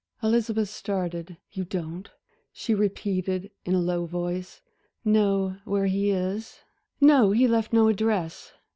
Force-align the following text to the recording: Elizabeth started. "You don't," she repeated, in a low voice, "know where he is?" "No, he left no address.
Elizabeth 0.23 0.69
started. 0.69 1.37
"You 1.51 1.63
don't," 1.63 2.09
she 2.51 2.73
repeated, 2.73 3.51
in 3.65 3.75
a 3.75 3.79
low 3.79 4.07
voice, 4.07 4.59
"know 5.05 5.57
where 5.63 5.85
he 5.85 6.09
is?" 6.09 6.57
"No, 6.99 7.29
he 7.29 7.47
left 7.47 7.71
no 7.71 7.87
address. 7.87 8.51